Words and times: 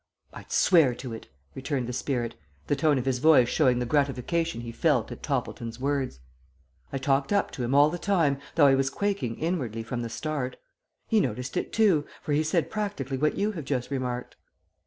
"I'd 0.33 0.51
swear 0.51 0.95
to 0.95 1.13
it," 1.13 1.27
returned 1.53 1.85
the 1.85 1.93
spirit, 1.93 2.33
the 2.65 2.75
tone 2.75 2.97
of 2.97 3.05
his 3.05 3.19
voice 3.19 3.47
showing 3.47 3.77
the 3.77 3.85
gratification 3.85 4.61
he 4.61 4.71
felt 4.71 5.11
at 5.11 5.21
Toppleton's 5.21 5.79
words. 5.79 6.21
"I 6.91 6.97
talked 6.97 7.31
up 7.31 7.51
to 7.51 7.63
him 7.63 7.75
all 7.75 7.91
the 7.91 7.99
time, 7.99 8.39
though 8.55 8.65
I 8.65 8.73
was 8.73 8.89
quaking 8.89 9.35
inwardly 9.35 9.83
from 9.83 10.01
the 10.01 10.09
start. 10.09 10.57
He 11.07 11.19
noticed 11.19 11.55
it 11.55 11.71
too, 11.71 12.07
for 12.23 12.33
he 12.33 12.41
said 12.41 12.71
practically 12.71 13.17
what 13.17 13.37
you 13.37 13.51
have 13.51 13.65
just 13.65 13.91
remarked. 13.91 14.37